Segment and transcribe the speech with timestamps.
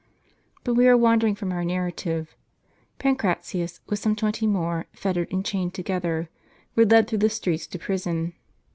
[0.63, 2.33] But we are wandering from our narrative.
[2.97, 6.27] Pancratius, with some twenty more, fettered, and chained together,
[6.75, 8.33] were led through the streets to prison.